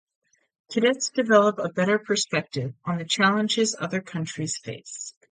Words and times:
Cadets 0.71 1.11
develop 1.11 1.59
a 1.59 1.69
better 1.69 1.99
perspective 1.99 2.73
on 2.85 2.97
the 2.97 3.05
challenges 3.05 3.75
other 3.79 4.01
countries 4.01 4.57
face. 4.57 5.13